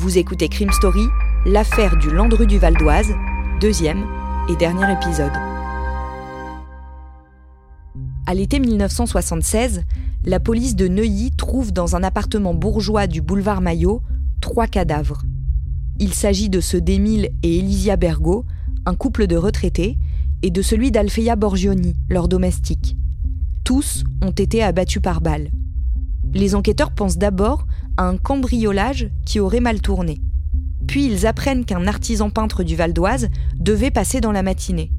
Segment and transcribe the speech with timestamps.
[0.00, 1.08] Vous écoutez Crime Story,
[1.44, 3.12] l'affaire du Landru du Val d'Oise,
[3.60, 4.06] deuxième
[4.48, 5.32] et dernier épisode.
[8.24, 9.82] À l'été 1976,
[10.24, 14.00] la police de Neuilly trouve dans un appartement bourgeois du boulevard Maillot
[14.40, 15.22] trois cadavres.
[15.98, 18.44] Il s'agit de ceux d'Émile et Elysia Bergot,
[18.86, 19.98] un couple de retraités,
[20.42, 22.96] et de celui d'Alfeia Borgioni, leur domestique.
[23.64, 25.50] Tous ont été abattus par balles.
[26.34, 27.66] Les enquêteurs pensent d'abord
[27.98, 30.20] un cambriolage qui aurait mal tourné.
[30.86, 34.90] Puis ils apprennent qu'un artisan peintre du Val d'Oise devait passer dans la matinée.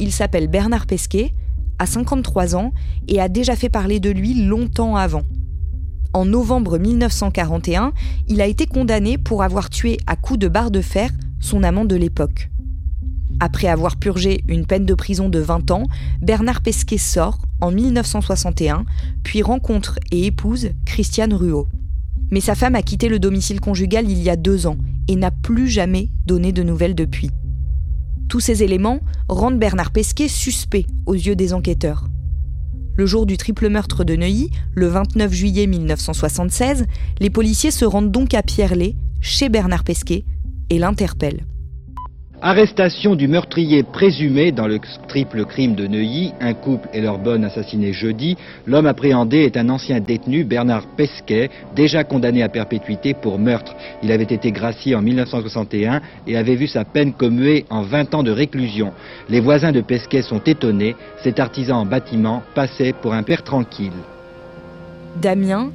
[0.00, 1.34] Il s'appelle Bernard Pesquet,
[1.78, 2.72] a 53 ans
[3.06, 5.22] et a déjà fait parler de lui longtemps avant.
[6.12, 7.92] En novembre 1941,
[8.28, 11.84] il a été condamné pour avoir tué à coups de barre de fer son amant
[11.84, 12.50] de l'époque.
[13.40, 15.84] Après avoir purgé une peine de prison de 20 ans,
[16.20, 18.84] Bernard Pesquet sort en 1961,
[19.22, 21.68] puis rencontre et épouse Christiane Ruot.
[22.30, 24.76] Mais sa femme a quitté le domicile conjugal il y a deux ans
[25.08, 27.30] et n'a plus jamais donné de nouvelles depuis.
[28.28, 32.08] Tous ces éléments rendent Bernard Pesquet suspect aux yeux des enquêteurs.
[32.94, 36.84] Le jour du triple meurtre de Neuilly, le 29 juillet 1976,
[37.20, 40.24] les policiers se rendent donc à Pierrelet, chez Bernard Pesquet,
[40.68, 41.47] et l'interpellent.
[42.40, 47.42] Arrestation du meurtrier présumé dans le triple crime de Neuilly, un couple et leur bonne
[47.42, 48.36] assassinés jeudi.
[48.64, 53.74] L'homme appréhendé est un ancien détenu, Bernard Pesquet, déjà condamné à perpétuité pour meurtre.
[54.04, 58.22] Il avait été gracié en 1961 et avait vu sa peine commuée en 20 ans
[58.22, 58.92] de réclusion.
[59.28, 63.90] Les voisins de Pesquet sont étonnés, cet artisan en bâtiment passait pour un père tranquille.
[65.20, 65.72] Damien,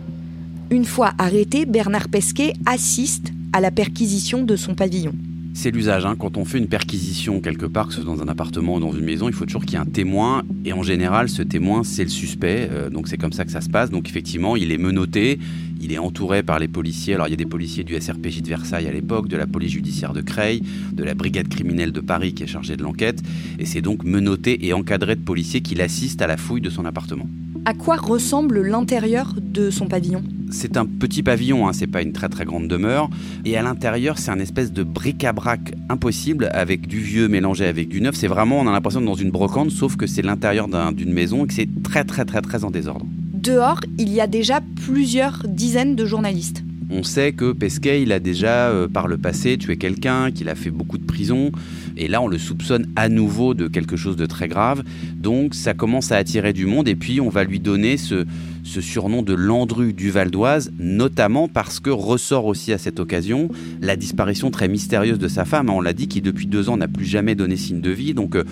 [0.71, 5.11] une fois arrêté, Bernard Pesquet assiste à la perquisition de son pavillon.
[5.55, 6.05] C'est l'usage.
[6.05, 6.15] Hein.
[6.17, 8.91] Quand on fait une perquisition quelque part, que ce soit dans un appartement ou dans
[8.91, 10.43] une maison, il faut toujours qu'il y ait un témoin.
[10.65, 12.67] Et en général, ce témoin, c'est le suspect.
[12.71, 13.91] Euh, donc c'est comme ça que ça se passe.
[13.91, 15.39] Donc effectivement, il est menotté.
[15.79, 17.13] Il est entouré par les policiers.
[17.13, 19.71] Alors il y a des policiers du SRPJ de Versailles à l'époque, de la police
[19.71, 23.21] judiciaire de Creil, de la brigade criminelle de Paris qui est chargée de l'enquête.
[23.59, 26.85] Et c'est donc menotté et encadré de policiers qui l'assistent à la fouille de son
[26.85, 27.27] appartement.
[27.65, 30.23] À quoi ressemble l'intérieur de son pavillon?
[30.53, 33.09] C'est un petit pavillon, hein, c'est pas une très très grande demeure.
[33.45, 38.01] Et à l'intérieur, c'est un espèce de bric-à-brac impossible avec du vieux mélangé avec du
[38.01, 38.15] neuf.
[38.15, 41.43] C'est vraiment, on a l'impression d'être dans une brocante, sauf que c'est l'intérieur d'une maison
[41.43, 43.05] et que c'est très très très très en désordre.
[43.33, 46.63] Dehors, il y a déjà plusieurs dizaines de journalistes.
[46.95, 50.53] On sait que Pesquet, il a déjà euh, par le passé tué quelqu'un, qu'il a
[50.53, 51.51] fait beaucoup de prison.
[51.97, 54.83] Et là, on le soupçonne à nouveau de quelque chose de très grave.
[55.15, 56.87] Donc, ça commence à attirer du monde.
[56.87, 58.25] Et puis, on va lui donner ce,
[58.63, 63.49] surnom de Landru du Val d'Oise, notamment parce que ressort aussi à cette occasion
[63.81, 65.71] la disparition très mystérieuse de sa femme.
[65.71, 68.13] On l'a dit, qui depuis deux ans n'a plus jamais donné signe de vie.
[68.13, 68.43] Donc, euh,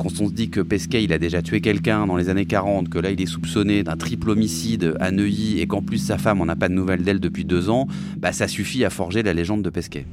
[0.00, 2.98] quand on se dit que Pesquet a déjà tué quelqu'un dans les années 40, que
[2.98, 6.46] là il est soupçonné d'un triple homicide à Neuilly et qu'en plus sa femme on
[6.46, 9.62] n'a pas de nouvelles d'elle depuis deux ans, bah ça suffit à forger la légende
[9.62, 10.06] de Pesquet.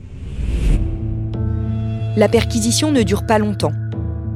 [2.17, 3.71] La perquisition ne dure pas longtemps.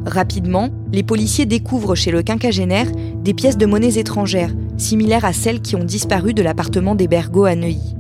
[0.05, 2.89] Rapidement, les policiers découvrent chez le quinquagénaire
[3.21, 7.45] des pièces de monnaies étrangères, similaires à celles qui ont disparu de l'appartement des Bergots
[7.45, 7.95] à Neuilly.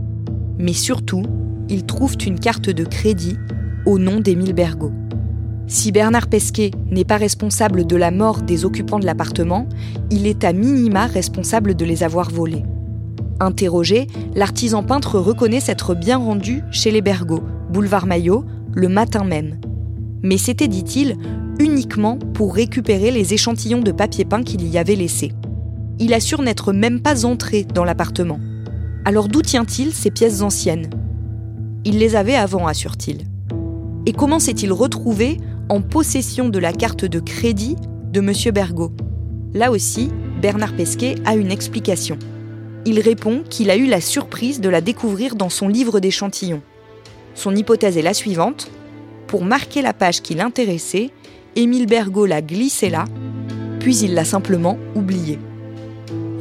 [0.57, 1.23] Mais surtout,
[1.67, 3.35] ils trouvent une carte de crédit
[3.85, 4.93] au nom d'Émile Bergot.
[5.67, 9.67] Si Bernard Pesquet n'est pas responsable de la mort des occupants de l'appartement,
[10.09, 12.63] il est à minima responsable de les avoir volés.
[13.39, 19.59] Interrogé, l'artisan peintre reconnaît s'être bien rendu chez les Bergots, boulevard Maillot, le matin même.
[20.21, 21.17] Mais c'était, dit-il,
[21.57, 25.31] uniquement pour récupérer les échantillons de papier peint qu'il y avait laissés.
[25.99, 28.39] Il assure n'être même pas entré dans l'appartement.
[29.05, 30.89] Alors d'où tient-il ces pièces anciennes?
[31.85, 33.25] Il les avait avant, assure-t-il.
[34.05, 35.37] Et comment s'est-il retrouvé
[35.71, 37.77] en possession de la carte de crédit
[38.11, 38.33] de M.
[38.53, 38.91] Bergot.
[39.53, 40.09] Là aussi,
[40.41, 42.19] Bernard Pesquet a une explication.
[42.85, 46.61] Il répond qu'il a eu la surprise de la découvrir dans son livre d'échantillons.
[47.35, 48.69] Son hypothèse est la suivante.
[49.27, 51.09] Pour marquer la page qui l'intéressait,
[51.55, 53.05] Émile Bergot l'a glissé là,
[53.79, 55.39] puis il l'a simplement oubliée.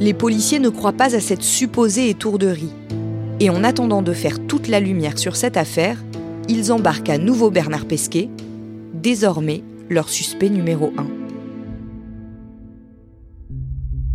[0.01, 2.73] Les policiers ne croient pas à cette supposée étourderie.
[3.39, 6.03] Et en attendant de faire toute la lumière sur cette affaire,
[6.49, 8.29] ils embarquent à nouveau Bernard Pesquet
[8.93, 11.07] désormais leur suspect numéro 1.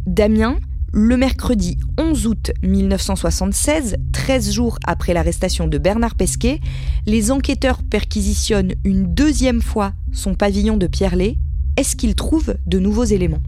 [0.06, 0.56] Damien,
[0.92, 6.60] Le mercredi 11 août 1976, 13 jours après l'arrestation de Bernard Pesquet,
[7.06, 11.36] les enquêteurs perquisitionnent une deuxième fois son pavillon de Pierrelet.
[11.76, 13.42] Est-ce qu'ils trouvent de nouveaux éléments?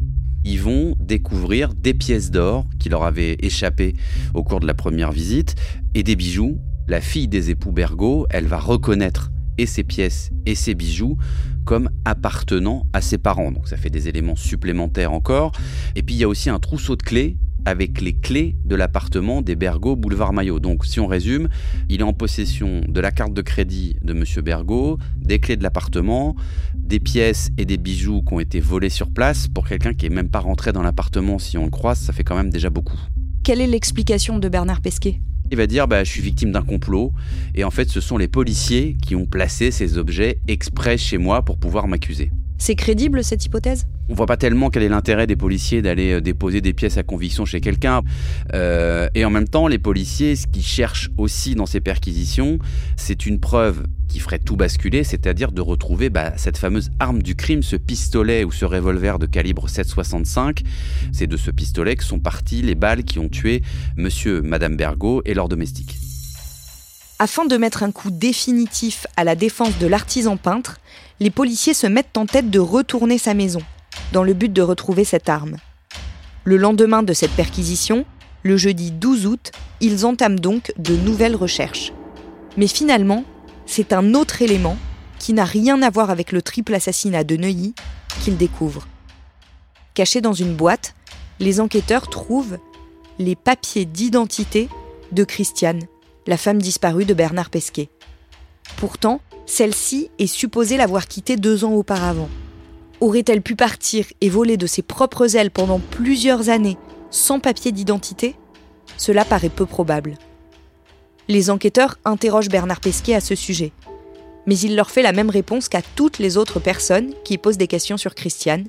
[0.45, 3.95] Ils vont découvrir des pièces d'or qui leur avaient échappé
[4.35, 5.55] au cours de la première visite
[5.95, 6.59] et des bijoux.
[6.87, 11.19] La fille des époux Bergot, elle va reconnaître et ses pièces et ses bijoux
[11.65, 13.53] comme appartenant à ses parents.
[13.53, 15.53] Donc ça fait des éléments supplémentaires encore.
[15.97, 19.43] Et puis il y a aussi un trousseau de clés avec les clés de l'appartement
[19.43, 20.61] des Bergot boulevard Maillot.
[20.61, 21.49] Donc si on résume,
[21.91, 25.63] il est en possession de la carte de crédit de monsieur Bergot, des clés de
[25.63, 26.35] l'appartement,
[26.75, 29.49] des pièces et des bijoux qui ont été volés sur place.
[29.49, 32.25] Pour quelqu'un qui est même pas rentré dans l'appartement, si on le croise, ça fait
[32.25, 32.99] quand même déjà beaucoup.
[33.45, 35.21] Quelle est l'explication de Bernard Pesquet?
[35.51, 37.13] Il va dire bah, je suis victime d'un complot
[37.55, 41.43] et en fait ce sont les policiers qui ont placé ces objets exprès chez moi
[41.43, 42.31] pour pouvoir m'accuser.
[42.59, 43.87] C'est crédible cette hypothèse?
[44.09, 47.03] On voit pas tellement quel est l'intérêt des policiers d'aller euh, déposer des pièces à
[47.05, 48.03] conviction chez quelqu'un.
[48.53, 52.59] Euh, et en même temps, les policiers, ce qu'ils cherchent aussi dans ces perquisitions,
[52.97, 57.37] c'est une preuve qui ferait tout basculer, c'est-à-dire de retrouver bah, cette fameuse arme du
[57.37, 60.63] crime, ce pistolet ou ce revolver de calibre 7,65.
[61.13, 63.63] C'est de ce pistolet que sont parties les balles qui ont tué
[63.97, 66.08] monsieur, madame Bergot et leurs domestiques.
[67.21, 70.79] Afin de mettre un coup définitif à la défense de l'artisan peintre,
[71.19, 73.61] les policiers se mettent en tête de retourner sa maison,
[74.13, 75.57] dans le but de retrouver cette arme.
[76.45, 78.05] Le lendemain de cette perquisition,
[78.45, 79.51] le jeudi 12 août,
[79.81, 81.93] ils entament donc de nouvelles recherches.
[82.57, 83.25] Mais finalement,
[83.67, 84.77] c'est un autre élément
[85.19, 87.75] qui n'a rien à voir avec le triple assassinat de Neuilly
[88.23, 88.87] qu'ils découvrent.
[89.95, 90.95] Cachés dans une boîte,
[91.41, 92.59] les enquêteurs trouvent
[93.19, 94.69] les papiers d'identité
[95.11, 95.83] de Christiane,
[96.29, 97.89] la femme disparue de Bernard Pesquet.
[98.77, 102.29] Pourtant, celle-ci est supposée l'avoir quitté deux ans auparavant.
[103.01, 106.77] Aurait-elle pu partir et voler de ses propres ailes pendant plusieurs années
[107.11, 108.37] sans papier d'identité?
[108.99, 110.19] Cela paraît peu probable.
[111.29, 113.73] Les enquêteurs interrogent Bernard Pesquet à ce sujet,
[114.47, 117.69] mais il leur fait la même réponse qu'à toutes les autres personnes qui posent des
[117.69, 118.67] questions sur Christiane.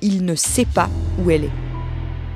[0.00, 0.88] Il ne sait pas
[1.22, 1.75] où elle est.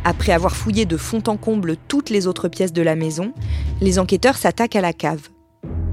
[0.05, 3.33] Après avoir fouillé de fond en comble toutes les autres pièces de la maison,
[3.81, 5.29] les enquêteurs s'attaquent à la cave.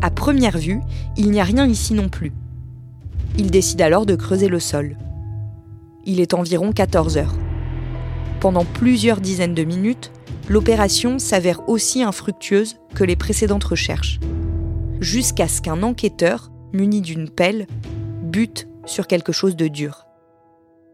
[0.01, 0.79] À première vue,
[1.17, 2.31] il n'y a rien ici non plus.
[3.37, 4.97] Ils décident alors de creuser le sol.
[6.05, 7.35] Il est environ 14 heures.
[8.39, 10.11] Pendant plusieurs dizaines de minutes,
[10.47, 14.19] l'opération s'avère aussi infructueuse que les précédentes recherches.
[15.01, 17.67] Jusqu'à ce qu'un enquêteur, muni d'une pelle,
[18.23, 20.05] bute sur quelque chose de dur.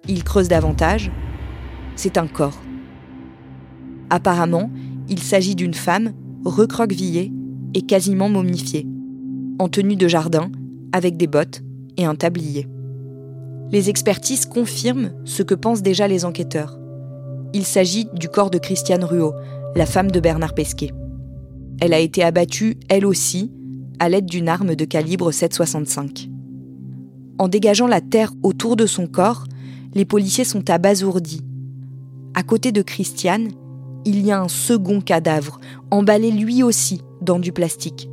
[0.08, 1.12] Il creuse davantage.
[1.96, 2.63] C'est un corps.
[4.14, 4.70] Apparemment,
[5.10, 6.14] il s'agit d'une femme
[6.46, 7.34] recroquevillée
[7.74, 8.86] et quasiment momifiée
[9.58, 10.52] en tenue de jardin,
[10.92, 11.64] avec des bottes
[11.98, 12.68] et un tablier.
[13.72, 16.78] Les expertises confirment ce que pensent déjà les enquêteurs.
[17.54, 19.34] Il s'agit du corps de Christiane Ruot,
[19.76, 20.92] la femme de Bernard Pesquet.
[21.82, 23.52] Elle a été abattue, elle aussi,
[24.00, 26.30] à l'aide d'une arme de calibre 7,65.
[27.40, 29.46] En dégageant la terre autour de son corps,
[29.96, 31.42] les policiers sont abasourdis.
[32.36, 33.50] À côté de Christiane,
[34.06, 35.60] il y a un second cadavre,
[35.92, 38.10] emballé lui aussi dans du plastique.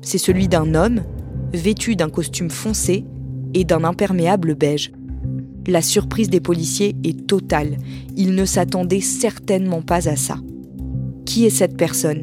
[0.00, 1.02] C'est celui d'un homme,
[1.52, 3.04] vêtu d'un costume foncé
[3.54, 4.92] et d'un imperméable beige.
[5.66, 7.76] La surprise des policiers est totale.
[8.16, 10.36] Ils ne s'attendaient certainement pas à ça.
[11.24, 12.22] Qui est cette personne?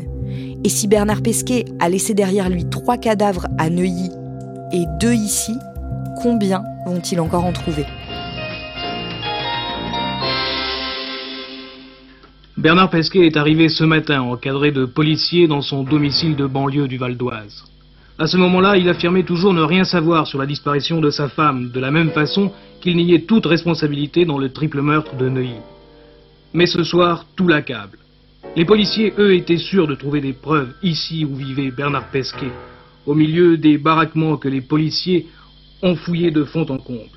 [0.63, 4.09] Et si Bernard Pesquet a laissé derrière lui trois cadavres à Neuilly
[4.71, 5.53] et deux ici,
[6.21, 7.85] combien vont-ils encore en trouver?
[12.55, 16.97] Bernard Pesquet est arrivé ce matin encadré de policiers dans son domicile de banlieue du
[16.97, 17.65] Val d'Oise.
[18.19, 21.71] À ce moment-là, il affirmait toujours ne rien savoir sur la disparition de sa femme,
[21.71, 25.61] de la même façon qu'il niait toute responsabilité dans le triple meurtre de Neuilly.
[26.53, 27.97] Mais ce soir, tout l'accable.
[28.55, 32.51] Les policiers, eux, étaient sûrs de trouver des preuves ici où vivait Bernard Pesquet,
[33.07, 35.25] au milieu des baraquements que les policiers
[35.81, 37.09] ont fouillés de fond en comble.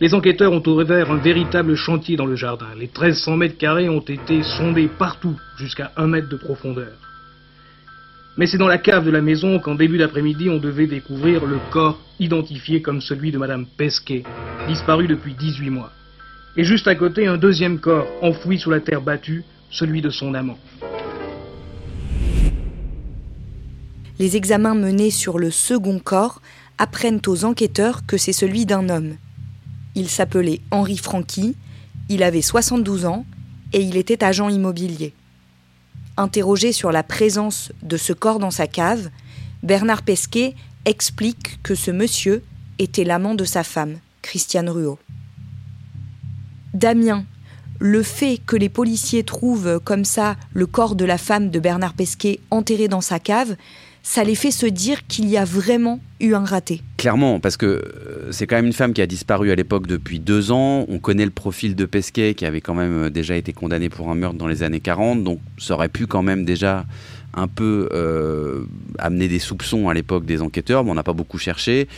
[0.00, 2.68] Les enquêteurs ont ouvert un véritable chantier dans le jardin.
[2.76, 6.92] Les 1300 mètres carrés ont été sondés partout, jusqu'à un mètre de profondeur.
[8.36, 11.58] Mais c'est dans la cave de la maison qu'en début d'après-midi, on devait découvrir le
[11.72, 14.22] corps identifié comme celui de Madame Pesquet,
[14.68, 15.90] disparu depuis 18 mois.
[16.56, 20.34] Et juste à côté, un deuxième corps, enfoui sous la terre battue, celui de son
[20.34, 20.58] amant.
[24.20, 26.40] Les examens menés sur le second corps
[26.78, 29.16] apprennent aux enquêteurs que c'est celui d'un homme.
[29.94, 31.56] Il s'appelait Henri Franqui,
[32.08, 33.24] il avait 72 ans
[33.72, 35.14] et il était agent immobilier.
[36.16, 39.10] Interrogé sur la présence de ce corps dans sa cave,
[39.62, 40.54] Bernard Pesquet
[40.84, 42.42] explique que ce monsieur
[42.78, 44.98] était l'amant de sa femme, Christiane Ruot.
[46.74, 47.24] Damien,
[47.78, 51.94] le fait que les policiers trouvent comme ça le corps de la femme de Bernard
[51.94, 53.56] Pesquet enterré dans sa cave,
[54.02, 56.82] ça les fait se dire qu'il y a vraiment eu un raté.
[56.96, 60.18] Clairement, parce que euh, c'est quand même une femme qui a disparu à l'époque depuis
[60.18, 60.84] deux ans.
[60.88, 64.10] On connaît le profil de Pesquet qui avait quand même euh, déjà été condamné pour
[64.10, 66.84] un meurtre dans les années 40, donc ça aurait pu quand même déjà
[67.38, 68.64] un peu euh,
[68.98, 71.88] amener des soupçons à l'époque des enquêteurs, mais on n'a pas beaucoup cherché.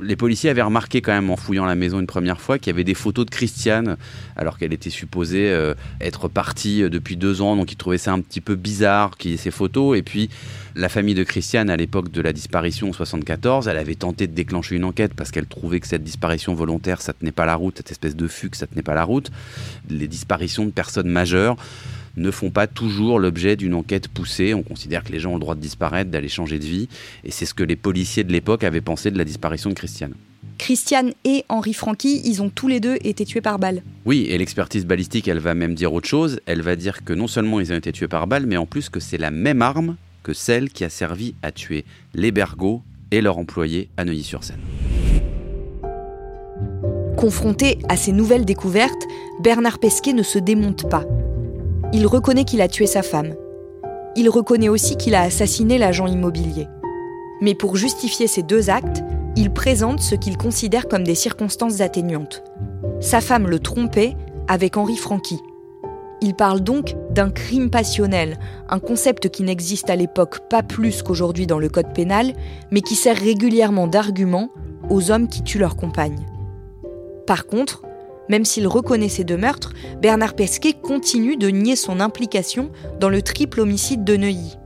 [0.00, 2.74] Les policiers avaient remarqué quand même en fouillant la maison une première fois qu'il y
[2.74, 3.96] avait des photos de Christiane,
[4.36, 8.12] alors qu'elle était supposée euh, être partie euh, depuis deux ans, donc ils trouvaient ça
[8.12, 9.96] un petit peu bizarre qu'il y ait ces photos.
[9.96, 10.30] Et puis
[10.74, 14.34] la famille de Christiane, à l'époque de la disparition en 74, elle avait tenté de
[14.34, 17.76] déclencher une enquête parce qu'elle trouvait que cette disparition volontaire, ça tenait pas la route,
[17.78, 19.30] cette espèce de fugue, ça tenait pas la route.
[19.88, 21.56] Les disparitions de personnes majeures
[22.16, 24.54] ne font pas toujours l'objet d'une enquête poussée.
[24.54, 26.88] On considère que les gens ont le droit de disparaître, d'aller changer de vie.
[27.24, 30.14] Et c'est ce que les policiers de l'époque avaient pensé de la disparition de Christiane.
[30.58, 33.82] Christiane et Henri Franqui, ils ont tous les deux été tués par balle.
[34.04, 36.40] Oui, et l'expertise balistique, elle va même dire autre chose.
[36.44, 38.90] Elle va dire que non seulement ils ont été tués par balle, mais en plus
[38.90, 43.22] que c'est la même arme que celle qui a servi à tuer les Bergots et
[43.22, 44.60] leurs employés à Neuilly-sur-Seine.
[47.16, 49.02] Confronté à ces nouvelles découvertes,
[49.42, 51.04] Bernard Pesquet ne se démonte pas.
[51.92, 53.34] Il reconnaît qu'il a tué sa femme.
[54.16, 56.68] Il reconnaît aussi qu'il a assassiné l'agent immobilier.
[57.40, 59.02] Mais pour justifier ces deux actes,
[59.36, 62.42] il présente ce qu'il considère comme des circonstances atténuantes.
[63.00, 64.16] Sa femme le trompait
[64.48, 65.38] avec Henri Franqui.
[66.20, 68.38] Il parle donc d'un crime passionnel,
[68.68, 72.34] un concept qui n'existe à l'époque pas plus qu'aujourd'hui dans le code pénal,
[72.70, 74.50] mais qui sert régulièrement d'argument
[74.90, 76.26] aux hommes qui tuent leur compagne.
[77.26, 77.82] Par contre,
[78.30, 82.70] même s'il reconnaît ces deux meurtres, Bernard Pesquet continue de nier son implication
[83.00, 84.56] dans le triple homicide de Neuilly.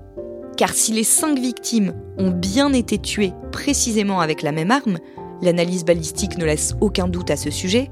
[0.59, 4.99] Car si les cinq victimes ont bien été tuées précisément avec la même arme,
[5.41, 7.91] l'analyse balistique ne laisse aucun doute à ce sujet,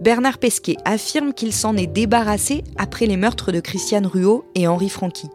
[0.00, 4.88] Bernard Pesquet affirme qu'il s'en est débarrassé après les meurtres de Christiane Ruot et Henri
[4.88, 5.28] Franqui.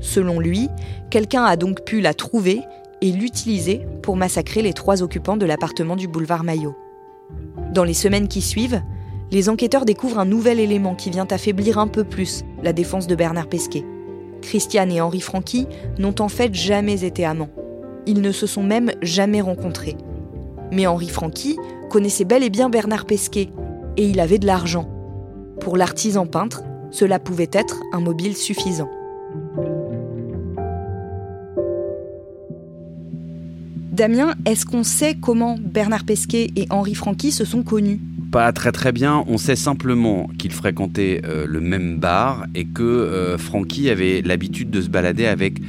[0.00, 0.70] Selon lui,
[1.10, 2.62] quelqu'un a donc pu la trouver
[3.02, 6.74] et l'utiliser pour massacrer les trois occupants de l'appartement du boulevard Maillot.
[7.72, 8.82] Dans les semaines qui suivent,
[9.34, 13.16] les enquêteurs découvrent un nouvel élément qui vient affaiblir un peu plus la défense de
[13.16, 13.84] Bernard Pesquet.
[14.42, 15.66] Christiane et Henri Franqui
[15.98, 17.50] n'ont en fait jamais été amants.
[18.06, 19.96] Ils ne se sont même jamais rencontrés.
[20.70, 21.58] Mais Henri Franqui
[21.90, 23.48] connaissait bel et bien Bernard Pesquet,
[23.96, 24.88] et il avait de l'argent.
[25.60, 26.62] Pour l'artisan peintre,
[26.92, 28.90] cela pouvait être un mobile suffisant.
[33.90, 38.00] Damien, est-ce qu'on sait comment Bernard Pesquet et Henri Franqui se sont connus?
[38.30, 39.24] Pas très très bien.
[39.26, 43.36] On sait simplement qu'ils fréquentaient euh, le même bar et que euh,
[43.90, 45.60] avait l'habitude de se balader avec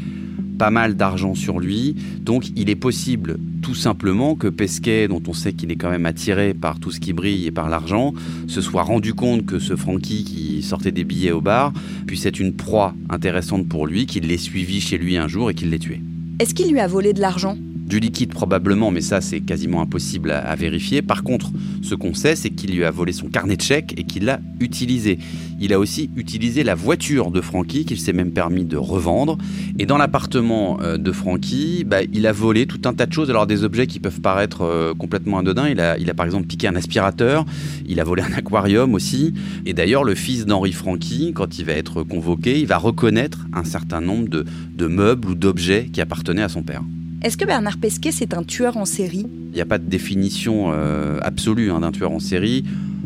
[0.57, 1.95] pas mal d'argent sur lui.
[2.21, 6.05] Donc il est possible tout simplement que Pesquet, dont on sait qu'il est quand même
[6.05, 8.13] attiré par tout ce qui brille et par l'argent,
[8.47, 11.73] se soit rendu compte que ce Francky qui sortait des billets au bar
[12.07, 15.53] puisse être une proie intéressante pour lui, qu'il l'ait suivi chez lui un jour et
[15.53, 16.01] qu'il l'ait tué.
[16.39, 17.57] Est-ce qu'il lui a volé de l'argent?
[17.85, 21.01] Du liquide probablement, mais ça c'est quasiment impossible à, vérifier.
[21.01, 21.51] Par contre,
[21.81, 24.39] ce qu'on sait, c'est qu'il lui a volé son carnet de chèques et qu'il l'a
[24.59, 25.19] utilisé.
[25.61, 29.37] Il a aussi utilisé la voiture de Francky, qu'il s'est même permis de revendre.
[29.79, 33.29] Et dans l'appartement euh, de Francky, bah, il a volé tout un tas de choses.
[33.29, 35.69] Alors des objets qui peuvent paraître euh, complètement anodins.
[35.69, 37.45] Il a, il a par exemple piqué un aspirateur,
[37.87, 39.33] il a volé un aquarium aussi.
[39.65, 43.63] Et d'ailleurs, le fils d'Henri Francky, quand il va être convoqué, il va reconnaître un
[43.63, 46.81] certain nombre de, de meubles ou d'objets qui appartenaient à son père.
[47.21, 49.25] Est-ce que Bernard Pesquet, c'est un tueur en série?
[49.51, 52.63] Il n'y a pas de définition euh, absolue hein, d'un tueur en série.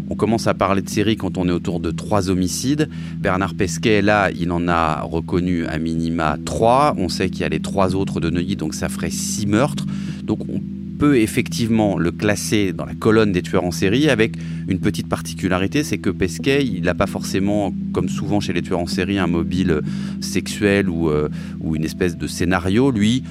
[0.09, 2.89] On commence à parler de série quand on est autour de trois homicides.
[3.19, 6.95] Bernard Pesquet, là, il en a reconnu à minima trois.
[6.97, 9.85] On sait qu'il y a les trois autres de Neuilly, donc ça ferait six meurtres.
[10.23, 10.59] Donc on
[10.97, 14.35] peut effectivement le classer dans la colonne des tueurs en série avec
[14.67, 18.79] une petite particularité, c'est que Pesquet, il n'a pas forcément, comme souvent chez les tueurs
[18.79, 19.81] en série, un mobile
[20.19, 21.29] sexuel ou, euh,
[21.61, 22.91] ou une espèce de scénario.
[22.91, 23.23] Lui,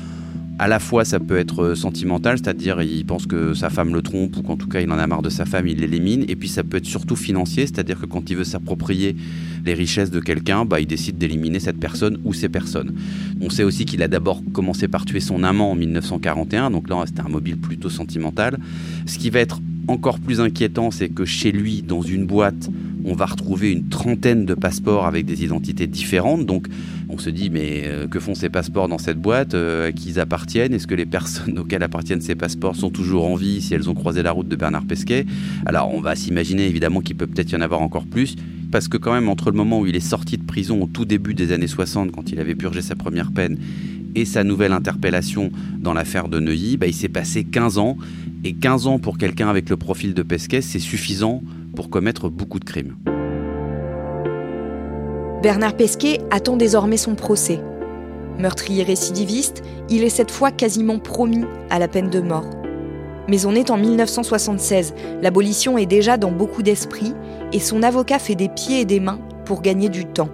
[0.58, 4.02] à la fois ça peut être euh, sentimental, c'est-à-dire il pense que sa femme le
[4.02, 6.24] trompe ou qu'en tout cas il en a marre de sa femme, il l'élimine.
[6.28, 9.16] Et puis ça peut être surtout financier, c'est-à-dire que quand il veut s'approprier
[9.64, 12.94] les richesses de quelqu'un, bah, il décide d'éliminer cette personne ou ces personnes.
[13.40, 17.04] On sait aussi qu'il a d'abord commencé par tuer son amant en 1941, donc là
[17.06, 18.58] c'était un mobile plutôt sentimental.
[19.06, 22.70] Ce qui va être encore plus inquiétant, c'est que chez lui, dans une boîte,
[23.04, 26.46] on va retrouver une trentaine de passeports avec des identités différentes.
[26.46, 26.68] Donc
[27.08, 29.54] on se dit, mais euh, que font ces passeports dans cette boîte?
[29.54, 30.74] Euh, À qui ils appartiennent?
[30.74, 33.94] Est-ce que les personnes auxquelles appartiennent ces passeports sont toujours en vie si elles ont
[33.94, 35.24] croisé la route de Bernard Pesquet?
[35.64, 38.36] Alors on va s'imaginer évidemment qu'il peut peut-être y en avoir encore plus.
[38.70, 41.06] Parce que quand même, entre le moment où il est sorti de prison au tout
[41.06, 43.58] début des années 60, quand il avait purgé sa première peine,
[44.20, 47.96] et sa nouvelle interpellation dans l'affaire de Neuilly, bah, il s'est passé 15 ans.
[48.44, 51.42] Et 15 ans pour quelqu'un avec le profil de Pesquet, c'est suffisant
[51.74, 52.96] pour commettre beaucoup de crimes.
[55.42, 57.60] Bernard Pesquet attend désormais son procès.
[58.38, 62.50] Meurtrier récidiviste, il est cette fois quasiment promis à la peine de mort.
[63.28, 67.12] Mais on est en 1976, l'abolition est déjà dans beaucoup d'esprits
[67.52, 70.30] et son avocat fait des pieds et des mains pour gagner du temps.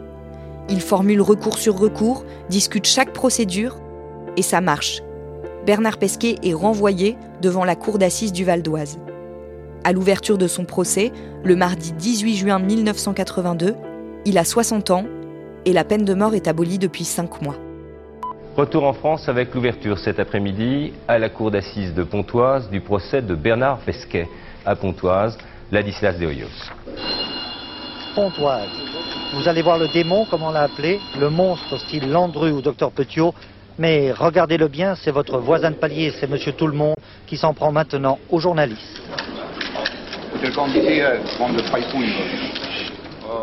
[0.69, 3.77] Il formule recours sur recours, discute chaque procédure
[4.37, 5.03] et ça marche.
[5.67, 8.99] Bernard Pesquet est renvoyé devant la cour d'assises du Val d'Oise.
[9.85, 11.13] À l'ouverture de son procès,
[11.45, 13.75] le mardi 18 juin 1982,
[14.25, 15.05] il a 60 ans
[15.67, 17.57] et la peine de mort est abolie depuis 5 mois.
[18.57, 23.21] Retour en France avec l'ouverture cet après-midi à la cour d'assises de Pontoise du procès
[23.21, 24.29] de Bernard Pesquet
[24.65, 25.37] à Pontoise,
[25.73, 26.47] Ladislas de Hoyos.
[28.15, 28.94] Pontoise.
[29.35, 32.93] Vous allez voir le démon, comme on l'a appelé, le monstre style Landru ou Docteur
[32.93, 33.35] Petiot.
[33.79, 36.95] Mais regardez-le bien, c'est votre voisin de palier, c'est Monsieur Tout-le-Monde
[37.27, 39.03] qui s'en prend maintenant aux journalistes.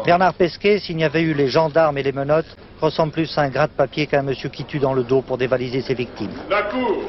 [0.06, 3.50] Bernard Pesquet, s'il n'y avait eu les gendarmes et les menottes, ressemble plus à un
[3.50, 6.32] gras de papier qu'à un monsieur qui tue dans le dos pour dévaliser ses victimes.
[6.50, 7.04] La cour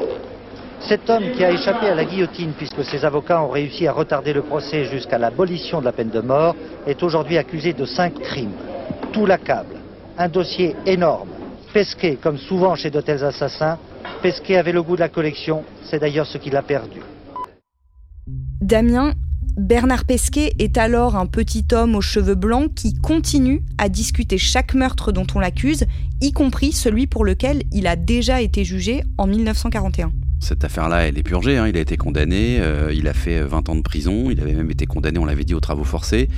[0.81, 4.33] Cet homme qui a échappé à la guillotine puisque ses avocats ont réussi à retarder
[4.33, 6.57] le procès jusqu'à l'abolition de la peine de mort
[6.89, 8.72] est aujourd'hui accusé de cinq crimes.
[9.13, 9.77] Tout l'accable.
[10.17, 11.29] Un dossier énorme.
[11.75, 13.79] Pesquet, comme souvent chez de assassins,
[14.23, 17.01] Pesquet avait le goût de la collection, c'est d'ailleurs ce qu'il a perdu.
[18.61, 19.13] Damien,
[19.59, 24.73] Bernard Pesquet est alors un petit homme aux cheveux blancs qui continue à discuter chaque
[24.75, 25.85] meurtre dont on l'accuse,
[26.23, 30.13] y compris celui pour lequel il a déjà été jugé en 1941.
[30.43, 31.57] Cette affaire-là, elle est purgée.
[31.57, 31.69] Hein.
[31.69, 32.59] Il a été condamné.
[32.59, 34.29] Euh, il a fait 20 ans de prison.
[34.29, 36.29] Il avait même été condamné, on l'avait dit, aux travaux forcés.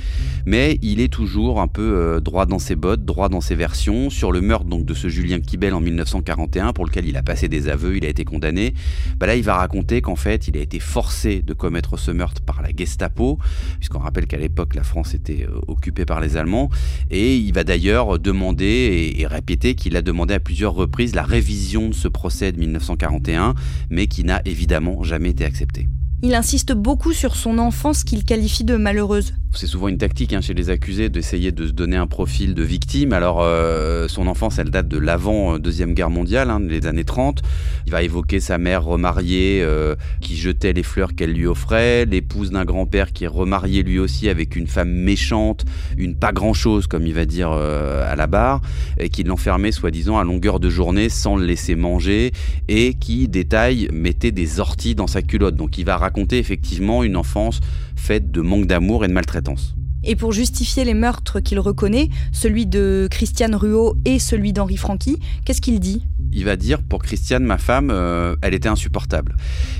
[0.45, 4.11] Mais il est toujours un peu euh, droit dans ses bottes, droit dans ses versions.
[4.11, 7.47] Sur le meurtre donc de ce Julien Kibel en 1941, pour lequel il a passé
[7.47, 8.75] des aveux, il a été condamné.
[9.17, 12.43] Bah là, il va raconter qu'en fait, il a été forcé de commettre ce meurtre
[12.43, 13.39] par la Gestapo,
[13.79, 16.69] puisqu'on rappelle qu'à l'époque, la France était euh, occupée par les Allemands.
[17.09, 21.89] Et il va d'ailleurs demander et répéter qu'il a demandé à plusieurs reprises la révision
[21.89, 23.55] de ce procès de 1941
[23.95, 25.87] mais qui n'a évidemment jamais été accepté.
[26.23, 29.33] Il insiste beaucoup sur son enfance qu'il qualifie de malheureuse.
[29.53, 32.63] C'est souvent une tactique hein, chez les accusés d'essayer de se donner un profil de
[32.63, 33.13] victime.
[33.13, 37.05] Alors, euh, son enfance, elle date de l'avant euh, Deuxième Guerre mondiale, hein, les années
[37.05, 37.41] 30.
[37.85, 42.51] Il va évoquer sa mère remariée euh, qui jetait les fleurs qu'elle lui offrait, l'épouse
[42.51, 45.63] d'un grand-père qui est remarié lui aussi avec une femme méchante,
[45.97, 48.61] une pas grand-chose, comme il va dire à la barre,
[48.97, 52.33] et qui l'enfermait soi-disant à longueur de journée sans le laisser manger,
[52.67, 55.55] et qui, détail, mettait des orties dans sa culotte.
[55.55, 57.59] Donc, il va raconter effectivement une enfance
[57.95, 59.75] faite de manque d'amour et de maltraitance.
[60.03, 65.17] Et pour justifier les meurtres qu'il reconnaît, celui de Christiane Ruot et celui d'Henri Franqui,
[65.45, 66.05] qu'est-ce qu'il dit?
[66.35, 69.35] Il va dire pour Christiane, ma femme, euh, elle était insupportable.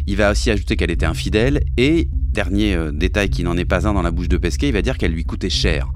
[0.07, 3.87] Il va aussi ajouter qu'elle était infidèle et dernier euh, détail qui n'en est pas
[3.87, 5.91] un dans la bouche de Pesquet, il va dire qu'elle lui coûtait cher.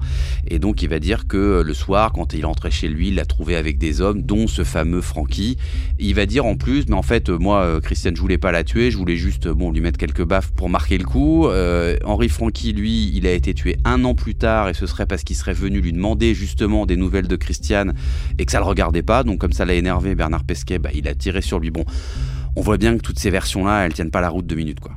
[0.48, 3.14] Et donc il va dire que euh, le soir, quand il rentrait chez lui, il
[3.14, 5.56] l'a trouvé avec des hommes, dont ce fameux Francky.
[5.98, 8.90] Il va dire en plus, mais en fait, moi, Christiane, je voulais pas la tuer,
[8.90, 11.48] je voulais juste, bon, lui mettre quelques baffes pour marquer le coup.
[12.04, 15.24] Henri Francky, lui, il a été tué un an plus tard et ce serait parce
[15.24, 17.94] qu'il serait venu lui demander justement des nouvelles de Christiane
[18.38, 19.24] et que ça le regardait pas.
[19.24, 21.70] Donc comme ça l'a énervé, Bernard Pesquet, bah, il a tiré sur lui.
[21.70, 21.84] Bon,
[22.56, 24.92] on voit bien que toutes ces versions-là, elles tiennent pas la route de minutes, quoi.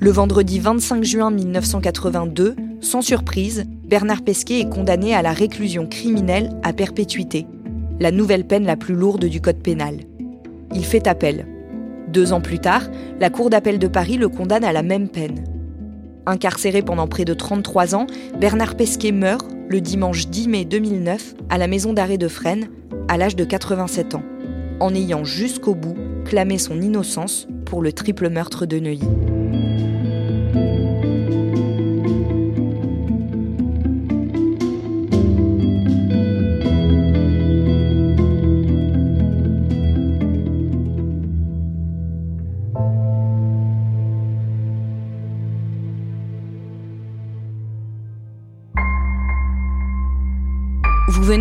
[0.00, 6.50] Le vendredi 25 juin 1982, sans surprise, Bernard Pesquet est condamné à la réclusion criminelle
[6.62, 7.46] à perpétuité,
[7.98, 9.96] la nouvelle peine la plus lourde du Code pénal.
[10.72, 11.46] Il fait appel.
[12.06, 12.82] Deux ans plus tard,
[13.18, 15.44] la Cour d'appel de Paris le condamne à la même peine.
[16.26, 18.06] Incarcéré pendant près de 33 ans,
[18.38, 22.68] Bernard Pesquet meurt le dimanche 10 mai 2009 à la maison d'arrêt de Fresnes,
[23.08, 24.22] à l'âge de 87 ans,
[24.80, 29.37] en ayant jusqu'au bout clamé son innocence pour le triple meurtre de Neuilly.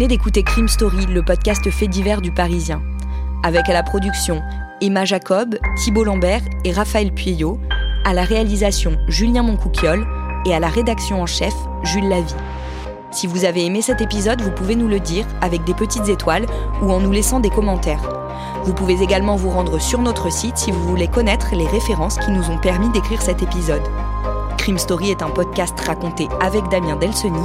[0.07, 2.81] D'écouter Crime Story, le podcast fait divers du Parisien.
[3.43, 4.41] Avec à la production
[4.79, 7.59] Emma Jacob, Thibault Lambert et Raphaël Pueyo,
[8.05, 10.07] à la réalisation Julien Moncouquiole
[10.45, 12.35] et à la rédaction en chef Jules Lavie.
[13.11, 16.45] Si vous avez aimé cet épisode, vous pouvez nous le dire avec des petites étoiles
[16.81, 18.09] ou en nous laissant des commentaires.
[18.63, 22.31] Vous pouvez également vous rendre sur notre site si vous voulez connaître les références qui
[22.31, 23.83] nous ont permis d'écrire cet épisode.
[24.67, 27.39] Crime Story est un podcast raconté avec Damien Delseny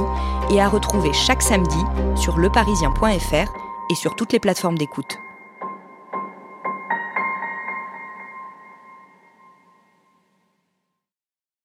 [0.51, 1.79] et à retrouver chaque samedi
[2.17, 3.49] sur leparisien.fr
[3.89, 5.19] et sur toutes les plateformes d'écoute.